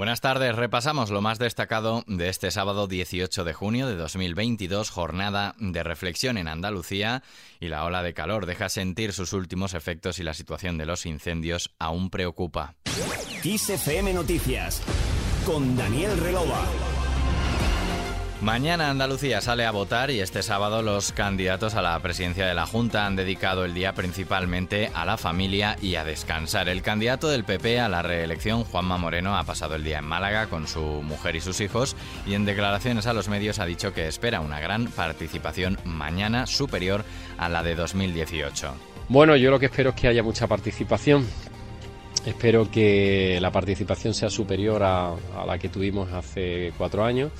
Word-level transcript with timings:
Buenas 0.00 0.22
tardes, 0.22 0.56
repasamos 0.56 1.10
lo 1.10 1.20
más 1.20 1.38
destacado 1.38 2.04
de 2.06 2.30
este 2.30 2.50
sábado 2.50 2.86
18 2.86 3.44
de 3.44 3.52
junio 3.52 3.86
de 3.86 3.96
2022, 3.96 4.88
jornada 4.88 5.54
de 5.58 5.82
reflexión 5.82 6.38
en 6.38 6.48
Andalucía 6.48 7.22
y 7.60 7.68
la 7.68 7.84
ola 7.84 8.02
de 8.02 8.14
calor 8.14 8.46
deja 8.46 8.70
sentir 8.70 9.12
sus 9.12 9.34
últimos 9.34 9.74
efectos 9.74 10.18
y 10.18 10.22
la 10.22 10.32
situación 10.32 10.78
de 10.78 10.86
los 10.86 11.04
incendios 11.04 11.74
aún 11.78 12.08
preocupa. 12.08 12.76
Noticias 14.14 14.80
con 15.44 15.76
Daniel 15.76 16.16
Relova. 16.16 16.64
Mañana 18.42 18.88
Andalucía 18.88 19.42
sale 19.42 19.66
a 19.66 19.70
votar 19.70 20.10
y 20.10 20.20
este 20.20 20.42
sábado 20.42 20.80
los 20.80 21.12
candidatos 21.12 21.74
a 21.74 21.82
la 21.82 22.00
presidencia 22.00 22.46
de 22.46 22.54
la 22.54 22.64
Junta 22.64 23.04
han 23.04 23.14
dedicado 23.14 23.66
el 23.66 23.74
día 23.74 23.92
principalmente 23.92 24.90
a 24.94 25.04
la 25.04 25.18
familia 25.18 25.76
y 25.82 25.96
a 25.96 26.04
descansar. 26.04 26.70
El 26.70 26.80
candidato 26.80 27.28
del 27.28 27.44
PP 27.44 27.78
a 27.80 27.90
la 27.90 28.00
reelección, 28.00 28.64
Juanma 28.64 28.96
Moreno, 28.96 29.36
ha 29.36 29.44
pasado 29.44 29.74
el 29.74 29.84
día 29.84 29.98
en 29.98 30.06
Málaga 30.06 30.46
con 30.46 30.66
su 30.66 30.80
mujer 30.80 31.36
y 31.36 31.42
sus 31.42 31.60
hijos 31.60 31.96
y 32.26 32.32
en 32.32 32.46
declaraciones 32.46 33.06
a 33.06 33.12
los 33.12 33.28
medios 33.28 33.58
ha 33.58 33.66
dicho 33.66 33.92
que 33.92 34.08
espera 34.08 34.40
una 34.40 34.58
gran 34.58 34.86
participación 34.86 35.78
mañana 35.84 36.46
superior 36.46 37.04
a 37.36 37.50
la 37.50 37.62
de 37.62 37.74
2018. 37.74 38.74
Bueno, 39.10 39.36
yo 39.36 39.50
lo 39.50 39.58
que 39.58 39.66
espero 39.66 39.90
es 39.90 39.96
que 39.96 40.08
haya 40.08 40.22
mucha 40.22 40.46
participación. 40.46 41.26
Espero 42.24 42.70
que 42.70 43.38
la 43.38 43.50
participación 43.50 44.14
sea 44.14 44.30
superior 44.30 44.82
a, 44.82 45.14
la 45.46 45.58
que 45.58 45.68
tuvimos 45.68 46.10
hace 46.12 46.72
cuatro 46.78 47.04
años 47.04 47.32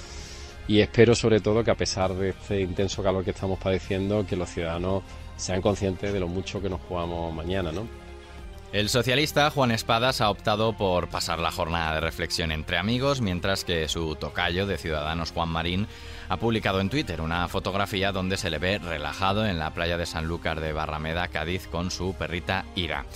y 0.71 0.81
espero 0.81 1.17
sobre 1.17 1.41
todo 1.41 1.65
que 1.65 1.73
a 1.73 1.75
pesar 1.75 2.15
de 2.15 2.29
este 2.29 2.61
intenso 2.61 3.03
calor 3.03 3.25
que 3.25 3.33
estamos 3.33 3.59
padeciendo, 3.59 4.25
que 4.25 4.37
los 4.37 4.51
ciudadanos 4.51 5.03
sean 5.37 5.61
conscientes 5.61 6.13
de 6.13 6.21
lo 6.21 6.29
mucho 6.29 6.63
que 6.63 6.71
nos 6.71 6.81
jugamos 6.83 7.35
mañana, 7.35 7.73
¿no? 7.73 7.89
El 8.73 8.89
socialista 8.89 9.51
Juan 9.51 9.73
Espadas 9.73 10.21
ha 10.21 10.31
optado 10.31 10.77
por 10.77 11.09
pasar 11.09 11.41
la 11.41 11.51
jornada 11.51 11.95
de 11.95 12.01
reflexión 12.01 12.53
entre 12.53 12.79
amigos, 12.79 13.21
mientras 13.21 13.65
que 13.65 13.89
su 13.89 14.15
tocayo 14.15 14.65
de 14.65 14.79
Ciudadanos 14.79 15.33
Juan 15.33 15.49
Marín 15.49 15.89
ha 16.29 16.37
publicado 16.37 16.81
en 16.81 16.89
Twitter 16.89 17.21
una 17.21 17.49
fotografía 17.49 18.13
donde 18.13 18.37
se 18.37 18.49
le 18.49 18.59
ve 18.59 18.79
relajado 18.79 19.45
en 19.47 19.59
la 19.59 19.75
playa 19.75 19.97
de 19.97 20.07
Sanlúcar 20.07 20.61
de 20.61 20.73
Barrameda, 20.73 21.27
Cádiz, 21.27 21.67
con 21.67 21.91
su 21.91 22.15
perrita 22.15 22.65
Ira. 22.77 23.07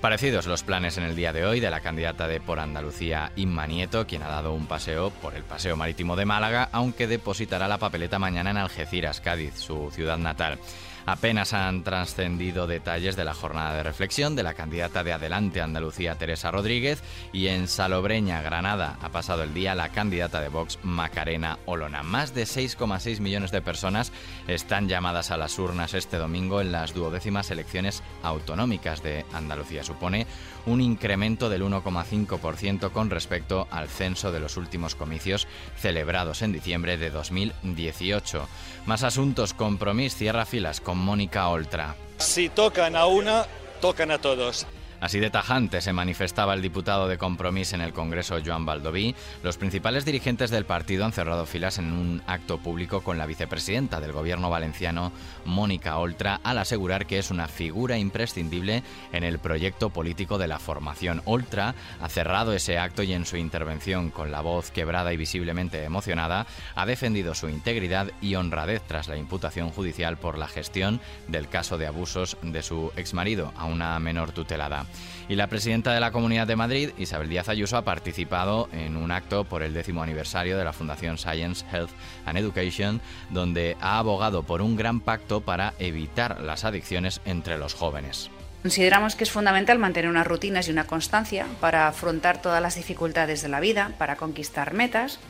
Parecidos 0.00 0.46
los 0.46 0.62
planes 0.62 0.96
en 0.96 1.02
el 1.02 1.16
día 1.16 1.32
de 1.32 1.44
hoy 1.44 1.58
de 1.58 1.70
la 1.70 1.80
candidata 1.80 2.28
de 2.28 2.40
Por 2.40 2.60
Andalucía, 2.60 3.32
Inma 3.34 3.66
Nieto, 3.66 4.06
quien 4.06 4.22
ha 4.22 4.28
dado 4.28 4.52
un 4.52 4.66
paseo 4.66 5.10
por 5.10 5.34
el 5.34 5.42
Paseo 5.42 5.76
Marítimo 5.76 6.14
de 6.14 6.24
Málaga, 6.24 6.68
aunque 6.70 7.08
depositará 7.08 7.66
la 7.66 7.78
papeleta 7.78 8.20
mañana 8.20 8.52
en 8.52 8.58
Algeciras, 8.58 9.20
Cádiz, 9.20 9.54
su 9.56 9.90
ciudad 9.90 10.16
natal. 10.16 10.60
Apenas 11.08 11.54
han 11.54 11.84
trascendido 11.84 12.66
detalles 12.66 13.16
de 13.16 13.24
la 13.24 13.32
jornada 13.32 13.74
de 13.74 13.82
reflexión 13.82 14.36
de 14.36 14.42
la 14.42 14.52
candidata 14.52 15.02
de 15.02 15.14
Adelante 15.14 15.62
Andalucía 15.62 16.16
Teresa 16.16 16.50
Rodríguez 16.50 17.02
y 17.32 17.46
en 17.46 17.66
Salobreña, 17.66 18.42
Granada, 18.42 18.98
ha 19.00 19.08
pasado 19.08 19.42
el 19.42 19.54
día 19.54 19.74
la 19.74 19.88
candidata 19.88 20.42
de 20.42 20.50
Vox 20.50 20.78
Macarena 20.82 21.60
Olona. 21.64 22.02
Más 22.02 22.34
de 22.34 22.42
6,6 22.42 23.20
millones 23.20 23.52
de 23.52 23.62
personas 23.62 24.12
están 24.48 24.86
llamadas 24.86 25.30
a 25.30 25.38
las 25.38 25.58
urnas 25.58 25.94
este 25.94 26.18
domingo 26.18 26.60
en 26.60 26.72
las 26.72 26.92
duodécimas 26.92 27.50
elecciones 27.50 28.02
autonómicas 28.22 29.02
de 29.02 29.24
Andalucía. 29.32 29.84
Supone 29.84 30.26
un 30.66 30.82
incremento 30.82 31.48
del 31.48 31.62
1,5% 31.62 32.90
con 32.90 33.08
respecto 33.08 33.66
al 33.70 33.88
censo 33.88 34.30
de 34.30 34.40
los 34.40 34.58
últimos 34.58 34.94
comicios 34.94 35.48
celebrados 35.78 36.42
en 36.42 36.52
diciembre 36.52 36.98
de 36.98 37.08
2018. 37.08 38.46
Más 38.84 39.04
asuntos, 39.04 39.54
compromiso, 39.54 40.18
cierra 40.18 40.44
filas 40.44 40.82
con 40.82 40.97
Mónica 40.98 41.48
Oltra. 41.48 41.94
Si 42.18 42.48
tocan 42.48 42.96
a 42.96 43.06
una, 43.06 43.46
tocan 43.80 44.10
a 44.10 44.18
todos. 44.18 44.66
Así 45.00 45.20
de 45.20 45.30
tajante 45.30 45.80
se 45.80 45.92
manifestaba 45.92 46.54
el 46.54 46.62
diputado 46.62 47.06
de 47.06 47.18
Compromís 47.18 47.72
en 47.72 47.80
el 47.80 47.92
Congreso, 47.92 48.38
Joan 48.44 48.66
Baldoví. 48.66 49.14
Los 49.44 49.56
principales 49.56 50.04
dirigentes 50.04 50.50
del 50.50 50.64
partido 50.64 51.04
han 51.04 51.12
cerrado 51.12 51.46
filas 51.46 51.78
en 51.78 51.92
un 51.92 52.20
acto 52.26 52.58
público 52.58 53.02
con 53.02 53.16
la 53.16 53.26
vicepresidenta 53.26 54.00
del 54.00 54.10
gobierno 54.10 54.50
valenciano, 54.50 55.12
Mónica 55.44 55.98
Oltra, 55.98 56.40
al 56.42 56.58
asegurar 56.58 57.06
que 57.06 57.20
es 57.20 57.30
una 57.30 57.46
figura 57.46 57.96
imprescindible 57.96 58.82
en 59.12 59.22
el 59.22 59.38
proyecto 59.38 59.90
político 59.90 60.36
de 60.36 60.48
la 60.48 60.58
formación. 60.58 61.22
Oltra 61.26 61.76
ha 62.00 62.08
cerrado 62.08 62.52
ese 62.52 62.76
acto 62.78 63.04
y 63.04 63.12
en 63.12 63.24
su 63.24 63.36
intervención, 63.36 64.10
con 64.10 64.32
la 64.32 64.40
voz 64.40 64.72
quebrada 64.72 65.12
y 65.12 65.16
visiblemente 65.16 65.84
emocionada, 65.84 66.46
ha 66.74 66.86
defendido 66.86 67.36
su 67.36 67.48
integridad 67.48 68.10
y 68.20 68.34
honradez 68.34 68.82
tras 68.82 69.06
la 69.06 69.16
imputación 69.16 69.70
judicial 69.70 70.18
por 70.18 70.38
la 70.38 70.48
gestión 70.48 71.00
del 71.28 71.48
caso 71.48 71.78
de 71.78 71.86
abusos 71.86 72.36
de 72.42 72.62
su 72.62 72.90
exmarido 72.96 73.52
a 73.56 73.66
una 73.66 73.96
menor 74.00 74.32
tutelada. 74.32 74.87
Y 75.28 75.36
la 75.36 75.48
presidenta 75.48 75.92
de 75.92 76.00
la 76.00 76.10
Comunidad 76.10 76.46
de 76.46 76.56
Madrid, 76.56 76.90
Isabel 76.96 77.28
Díaz 77.28 77.50
Ayuso, 77.50 77.76
ha 77.76 77.84
participado 77.84 78.68
en 78.72 78.96
un 78.96 79.10
acto 79.10 79.44
por 79.44 79.62
el 79.62 79.74
décimo 79.74 80.02
aniversario 80.02 80.56
de 80.56 80.64
la 80.64 80.72
Fundación 80.72 81.18
Science, 81.18 81.66
Health 81.70 81.90
and 82.24 82.38
Education, 82.38 83.00
donde 83.30 83.76
ha 83.80 83.98
abogado 83.98 84.42
por 84.42 84.62
un 84.62 84.76
gran 84.76 85.00
pacto 85.00 85.42
para 85.42 85.74
evitar 85.78 86.40
las 86.40 86.64
adicciones 86.64 87.20
entre 87.26 87.58
los 87.58 87.74
jóvenes. 87.74 88.30
Consideramos 88.62 89.14
que 89.14 89.24
es 89.24 89.30
fundamental 89.30 89.78
mantener 89.78 90.10
unas 90.10 90.26
rutinas 90.26 90.66
y 90.66 90.72
una 90.72 90.86
constancia 90.86 91.46
para 91.60 91.86
afrontar 91.86 92.42
todas 92.42 92.60
las 92.60 92.74
dificultades 92.74 93.42
de 93.42 93.48
la 93.48 93.60
vida, 93.60 93.92
para 93.98 94.16
conquistar 94.16 94.74
metas 94.74 95.20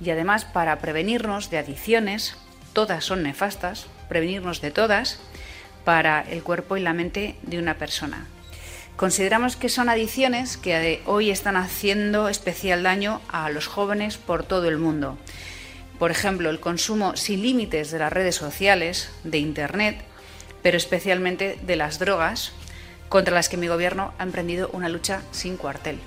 y 0.00 0.10
además 0.10 0.44
para 0.44 0.78
prevenirnos 0.78 1.50
de 1.50 1.58
adicciones, 1.58 2.36
todas 2.72 3.04
son 3.04 3.22
nefastas, 3.22 3.86
prevenirnos 4.08 4.60
de 4.60 4.70
todas, 4.70 5.20
para 5.84 6.22
el 6.22 6.42
cuerpo 6.42 6.76
y 6.76 6.80
la 6.80 6.94
mente 6.94 7.36
de 7.42 7.58
una 7.58 7.74
persona. 7.74 8.26
Consideramos 9.00 9.56
que 9.56 9.70
son 9.70 9.88
adicciones 9.88 10.58
que 10.58 11.00
hoy 11.06 11.30
están 11.30 11.56
haciendo 11.56 12.28
especial 12.28 12.82
daño 12.82 13.22
a 13.30 13.48
los 13.48 13.66
jóvenes 13.66 14.18
por 14.18 14.42
todo 14.42 14.68
el 14.68 14.76
mundo. 14.76 15.16
Por 15.98 16.10
ejemplo, 16.10 16.50
el 16.50 16.60
consumo 16.60 17.16
sin 17.16 17.40
límites 17.40 17.90
de 17.92 17.98
las 17.98 18.12
redes 18.12 18.34
sociales, 18.34 19.10
de 19.24 19.38
Internet, 19.38 20.04
pero 20.62 20.76
especialmente 20.76 21.58
de 21.62 21.76
las 21.76 21.98
drogas, 21.98 22.52
contra 23.08 23.34
las 23.34 23.48
que 23.48 23.56
mi 23.56 23.68
gobierno 23.68 24.12
ha 24.18 24.22
emprendido 24.22 24.68
una 24.74 24.90
lucha 24.90 25.22
sin 25.30 25.56
cuartel. 25.56 25.98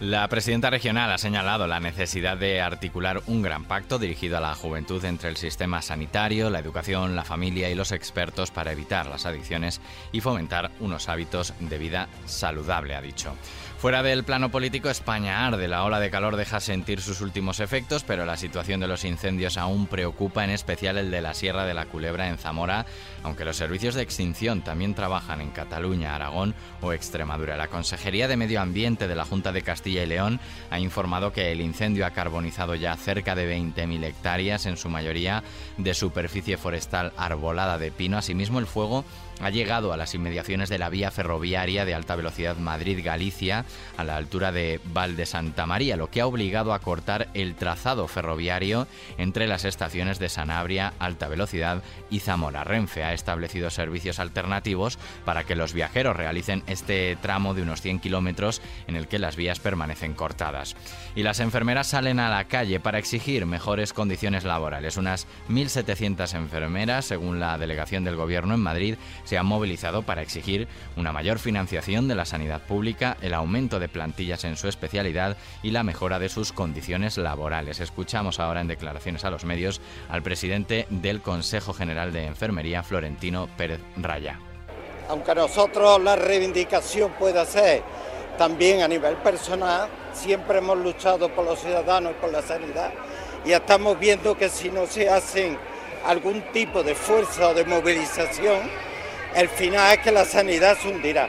La 0.00 0.26
presidenta 0.28 0.70
regional 0.70 1.12
ha 1.12 1.18
señalado 1.18 1.66
la 1.66 1.78
necesidad 1.78 2.38
de 2.38 2.62
articular 2.62 3.20
un 3.26 3.42
gran 3.42 3.66
pacto 3.66 3.98
dirigido 3.98 4.38
a 4.38 4.40
la 4.40 4.54
juventud 4.54 5.04
entre 5.04 5.28
el 5.28 5.36
sistema 5.36 5.82
sanitario, 5.82 6.48
la 6.48 6.58
educación, 6.58 7.14
la 7.14 7.24
familia 7.24 7.68
y 7.68 7.74
los 7.74 7.92
expertos 7.92 8.50
para 8.50 8.72
evitar 8.72 9.04
las 9.04 9.26
adicciones 9.26 9.82
y 10.10 10.22
fomentar 10.22 10.70
unos 10.80 11.10
hábitos 11.10 11.52
de 11.60 11.76
vida 11.76 12.08
saludable, 12.24 12.94
ha 12.94 13.02
dicho. 13.02 13.34
Fuera 13.76 14.02
del 14.02 14.24
plano 14.24 14.50
político, 14.50 14.90
España 14.90 15.46
arde. 15.46 15.66
La 15.66 15.84
ola 15.84 16.00
de 16.00 16.10
calor 16.10 16.36
deja 16.36 16.60
sentir 16.60 17.00
sus 17.00 17.22
últimos 17.22 17.60
efectos, 17.60 18.04
pero 18.04 18.26
la 18.26 18.36
situación 18.36 18.78
de 18.80 18.86
los 18.86 19.06
incendios 19.06 19.56
aún 19.56 19.86
preocupa, 19.86 20.44
en 20.44 20.50
especial 20.50 20.98
el 20.98 21.10
de 21.10 21.22
la 21.22 21.32
Sierra 21.32 21.64
de 21.64 21.72
la 21.72 21.86
Culebra 21.86 22.28
en 22.28 22.36
Zamora, 22.36 22.84
aunque 23.22 23.46
los 23.46 23.56
servicios 23.56 23.94
de 23.94 24.02
extinción 24.02 24.60
también 24.60 24.94
trabajan 24.94 25.40
en 25.40 25.50
Cataluña, 25.50 26.14
Aragón 26.14 26.54
o 26.82 26.92
Extremadura. 26.92 27.56
La 27.56 27.68
Consejería 27.68 28.28
de 28.28 28.36
Medio 28.36 28.60
Ambiente 28.60 29.08
de 29.08 29.14
la 29.14 29.24
Junta 29.24 29.50
de 29.50 29.62
Castilla 29.62 29.89
y 29.98 30.06
León 30.06 30.40
ha 30.70 30.78
informado 30.78 31.32
que 31.32 31.52
el 31.52 31.60
incendio 31.60 32.06
ha 32.06 32.10
carbonizado 32.10 32.74
ya 32.74 32.96
cerca 32.96 33.34
de 33.34 33.56
20.000 33.56 34.04
hectáreas, 34.04 34.66
en 34.66 34.76
su 34.76 34.88
mayoría 34.88 35.42
de 35.78 35.94
superficie 35.94 36.56
forestal 36.56 37.12
arbolada 37.16 37.78
de 37.78 37.90
pino. 37.90 38.18
Asimismo, 38.18 38.58
el 38.58 38.66
fuego 38.66 39.04
ha 39.40 39.50
llegado 39.50 39.92
a 39.92 39.96
las 39.96 40.14
inmediaciones 40.14 40.68
de 40.68 40.78
la 40.78 40.90
vía 40.90 41.10
ferroviaria 41.10 41.84
de 41.84 41.94
alta 41.94 42.14
velocidad 42.14 42.56
Madrid-Galicia, 42.56 43.64
a 43.96 44.04
la 44.04 44.16
altura 44.16 44.52
de 44.52 44.80
Val 44.92 45.16
de 45.16 45.26
Santa 45.26 45.66
María, 45.66 45.96
lo 45.96 46.10
que 46.10 46.20
ha 46.20 46.26
obligado 46.26 46.74
a 46.74 46.78
cortar 46.80 47.28
el 47.34 47.54
trazado 47.54 48.06
ferroviario 48.06 48.86
entre 49.18 49.46
las 49.46 49.64
estaciones 49.64 50.18
de 50.18 50.28
Sanabria, 50.28 50.92
alta 50.98 51.28
velocidad, 51.28 51.82
y 52.10 52.20
Zamora. 52.20 52.64
Renfe 52.64 53.02
ha 53.02 53.14
establecido 53.14 53.70
servicios 53.70 54.18
alternativos 54.18 54.98
para 55.24 55.44
que 55.44 55.56
los 55.56 55.72
viajeros 55.72 56.16
realicen 56.16 56.62
este 56.66 57.16
tramo 57.16 57.54
de 57.54 57.62
unos 57.62 57.80
100 57.80 58.00
kilómetros 58.00 58.60
en 58.86 58.96
el 58.96 59.08
que 59.08 59.18
las 59.18 59.36
vías 59.36 59.58
permanecen 59.58 59.79
cortadas. 60.14 60.76
Y 61.14 61.22
las 61.22 61.40
enfermeras 61.40 61.88
salen 61.88 62.20
a 62.20 62.30
la 62.30 62.44
calle 62.44 62.80
para 62.80 62.98
exigir 62.98 63.46
mejores 63.46 63.92
condiciones 63.92 64.44
laborales. 64.44 64.96
Unas 64.96 65.26
1.700 65.48 66.34
enfermeras, 66.34 67.06
según 67.06 67.40
la 67.40 67.58
delegación 67.58 68.04
del 68.04 68.16
Gobierno 68.16 68.54
en 68.54 68.60
Madrid, 68.60 68.96
se 69.24 69.38
han 69.38 69.46
movilizado 69.46 70.02
para 70.02 70.22
exigir 70.22 70.68
una 70.96 71.12
mayor 71.12 71.38
financiación 71.38 72.08
de 72.08 72.14
la 72.14 72.24
sanidad 72.24 72.62
pública, 72.62 73.16
el 73.22 73.34
aumento 73.34 73.80
de 73.80 73.88
plantillas 73.88 74.44
en 74.44 74.56
su 74.56 74.68
especialidad 74.68 75.36
y 75.62 75.70
la 75.70 75.82
mejora 75.82 76.18
de 76.18 76.28
sus 76.28 76.52
condiciones 76.52 77.16
laborales. 77.16 77.80
Escuchamos 77.80 78.38
ahora 78.38 78.60
en 78.60 78.68
declaraciones 78.68 79.24
a 79.24 79.30
los 79.30 79.44
medios 79.44 79.80
al 80.08 80.22
presidente 80.22 80.86
del 80.90 81.20
Consejo 81.20 81.72
General 81.72 82.12
de 82.12 82.26
Enfermería, 82.26 82.82
Florentino 82.82 83.48
Pérez 83.56 83.80
Raya. 83.96 84.38
Aunque 85.08 85.34
nosotros 85.34 86.00
la 86.02 86.14
reivindicación 86.14 87.10
pueda 87.18 87.44
ser 87.44 87.82
también 88.40 88.80
a 88.80 88.88
nivel 88.88 89.16
personal, 89.16 89.86
siempre 90.14 90.56
hemos 90.56 90.78
luchado 90.78 91.28
por 91.28 91.44
los 91.44 91.60
ciudadanos 91.60 92.12
y 92.12 92.14
por 92.22 92.32
la 92.32 92.40
sanidad 92.40 92.90
y 93.44 93.52
estamos 93.52 93.98
viendo 93.98 94.34
que 94.34 94.48
si 94.48 94.70
no 94.70 94.86
se 94.86 95.10
hacen 95.10 95.58
algún 96.06 96.40
tipo 96.50 96.82
de 96.82 96.94
fuerza 96.94 97.48
o 97.48 97.54
de 97.54 97.66
movilización, 97.66 98.60
el 99.34 99.46
final 99.50 99.92
es 99.92 99.98
que 99.98 100.10
la 100.10 100.24
sanidad 100.24 100.74
se 100.78 100.88
hundirá. 100.88 101.28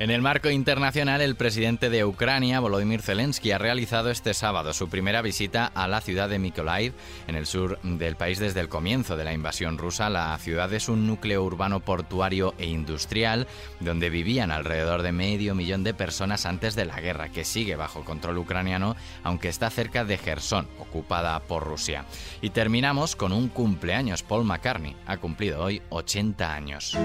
En 0.00 0.10
el 0.10 0.22
marco 0.22 0.50
internacional, 0.50 1.20
el 1.20 1.36
presidente 1.36 1.88
de 1.88 2.04
Ucrania, 2.04 2.58
Volodymyr 2.58 3.00
Zelensky, 3.00 3.52
ha 3.52 3.58
realizado 3.58 4.10
este 4.10 4.34
sábado 4.34 4.72
su 4.72 4.88
primera 4.88 5.22
visita 5.22 5.66
a 5.66 5.86
la 5.86 6.00
ciudad 6.00 6.28
de 6.28 6.40
Mykolaiv, 6.40 6.94
en 7.28 7.36
el 7.36 7.46
sur 7.46 7.78
del 7.82 8.16
país 8.16 8.40
desde 8.40 8.58
el 8.58 8.68
comienzo 8.68 9.16
de 9.16 9.22
la 9.22 9.32
invasión 9.32 9.78
rusa. 9.78 10.10
La 10.10 10.36
ciudad 10.38 10.72
es 10.72 10.88
un 10.88 11.06
núcleo 11.06 11.44
urbano 11.44 11.78
portuario 11.78 12.54
e 12.58 12.66
industrial 12.66 13.46
donde 13.78 14.10
vivían 14.10 14.50
alrededor 14.50 15.02
de 15.02 15.12
medio 15.12 15.54
millón 15.54 15.84
de 15.84 15.94
personas 15.94 16.44
antes 16.44 16.74
de 16.74 16.86
la 16.86 17.00
guerra, 17.00 17.28
que 17.28 17.44
sigue 17.44 17.76
bajo 17.76 18.04
control 18.04 18.38
ucraniano, 18.38 18.96
aunque 19.22 19.48
está 19.48 19.70
cerca 19.70 20.04
de 20.04 20.18
Gerson, 20.18 20.66
ocupada 20.80 21.38
por 21.38 21.62
Rusia. 21.62 22.04
Y 22.42 22.50
terminamos 22.50 23.14
con 23.14 23.32
un 23.32 23.48
cumpleaños. 23.48 24.24
Paul 24.24 24.44
McCartney 24.44 24.96
ha 25.06 25.18
cumplido 25.18 25.62
hoy 25.62 25.82
80 25.90 26.52
años. 26.52 26.98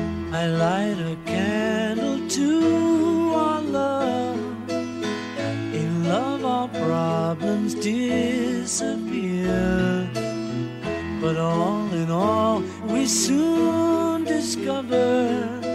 To 2.29 3.33
our 3.33 3.61
love. 3.61 4.69
In 4.69 6.07
love, 6.07 6.45
our 6.45 6.67
problems 6.67 7.73
disappear. 7.73 9.49
But 11.21 11.37
all 11.37 11.91
in 11.91 12.11
all, 12.11 12.61
we 12.85 13.07
soon 13.07 14.25
discover 14.25 15.68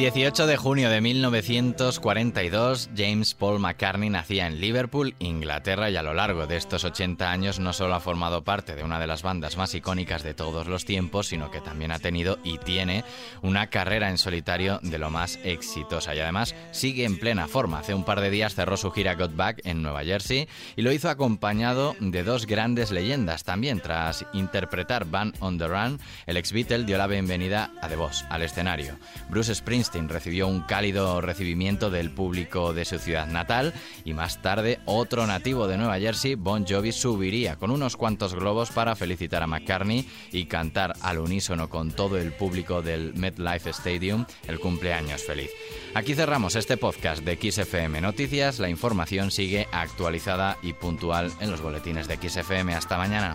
18 0.00 0.46
de 0.46 0.56
junio 0.56 0.88
de 0.88 1.02
1942, 1.02 2.88
James 2.96 3.34
Paul 3.34 3.60
McCartney 3.60 4.08
nacía 4.08 4.46
en 4.46 4.58
Liverpool, 4.58 5.14
Inglaterra, 5.18 5.90
y 5.90 5.96
a 5.96 6.02
lo 6.02 6.14
largo 6.14 6.46
de 6.46 6.56
estos 6.56 6.84
80 6.84 7.30
años 7.30 7.60
no 7.60 7.74
solo 7.74 7.94
ha 7.94 8.00
formado 8.00 8.42
parte 8.42 8.74
de 8.74 8.82
una 8.82 8.98
de 8.98 9.06
las 9.06 9.22
bandas 9.22 9.58
más 9.58 9.74
icónicas 9.74 10.22
de 10.22 10.32
todos 10.32 10.68
los 10.68 10.86
tiempos, 10.86 11.26
sino 11.26 11.50
que 11.50 11.60
también 11.60 11.92
ha 11.92 11.98
tenido 11.98 12.38
y 12.42 12.56
tiene 12.56 13.04
una 13.42 13.66
carrera 13.66 14.08
en 14.08 14.16
solitario 14.16 14.80
de 14.82 14.96
lo 14.96 15.10
más 15.10 15.38
exitosa. 15.44 16.14
Y 16.14 16.20
además 16.20 16.54
sigue 16.70 17.04
en 17.04 17.18
plena 17.18 17.46
forma. 17.46 17.80
Hace 17.80 17.92
un 17.92 18.04
par 18.04 18.22
de 18.22 18.30
días 18.30 18.54
cerró 18.54 18.78
su 18.78 18.90
gira 18.92 19.16
Got 19.16 19.36
Back 19.36 19.60
en 19.64 19.82
Nueva 19.82 20.02
Jersey 20.02 20.48
y 20.76 20.80
lo 20.80 20.92
hizo 20.92 21.10
acompañado 21.10 21.94
de 22.00 22.22
dos 22.22 22.46
grandes 22.46 22.90
leyendas. 22.90 23.44
También 23.44 23.80
tras 23.80 24.24
interpretar 24.32 25.04
Band 25.04 25.36
on 25.40 25.58
the 25.58 25.68
Run, 25.68 26.00
el 26.24 26.38
ex 26.38 26.52
Beatle 26.52 26.84
dio 26.84 26.96
la 26.96 27.06
bienvenida 27.06 27.70
a 27.82 27.88
The 27.88 27.96
Boss 27.96 28.24
al 28.30 28.40
escenario. 28.40 28.96
Bruce 29.28 29.54
Springsteen 29.54 29.89
recibió 29.92 30.48
un 30.48 30.60
cálido 30.62 31.20
recibimiento 31.20 31.90
del 31.90 32.10
público 32.10 32.72
de 32.72 32.84
su 32.84 32.98
ciudad 32.98 33.26
natal 33.26 33.74
y 34.04 34.14
más 34.14 34.40
tarde 34.42 34.80
otro 34.84 35.26
nativo 35.26 35.66
de 35.66 35.76
Nueva 35.76 35.98
Jersey, 35.98 36.34
Bon 36.34 36.66
Jovi, 36.66 36.92
subiría 36.92 37.56
con 37.56 37.70
unos 37.70 37.96
cuantos 37.96 38.34
globos 38.34 38.70
para 38.70 38.96
felicitar 38.96 39.42
a 39.42 39.46
McCartney 39.46 40.08
y 40.32 40.46
cantar 40.46 40.94
al 41.02 41.18
unísono 41.18 41.68
con 41.68 41.90
todo 41.92 42.18
el 42.18 42.32
público 42.32 42.82
del 42.82 43.14
MetLife 43.14 43.70
Stadium 43.70 44.24
el 44.46 44.60
cumpleaños 44.60 45.22
feliz. 45.22 45.50
Aquí 45.94 46.14
cerramos 46.14 46.56
este 46.56 46.76
podcast 46.76 47.24
de 47.24 47.36
XFM 47.36 48.00
Noticias. 48.00 48.58
La 48.58 48.68
información 48.68 49.30
sigue 49.30 49.66
actualizada 49.72 50.56
y 50.62 50.72
puntual 50.72 51.32
en 51.40 51.50
los 51.50 51.60
boletines 51.60 52.08
de 52.08 52.16
XFM. 52.16 52.74
Hasta 52.74 52.96
mañana. 52.96 53.34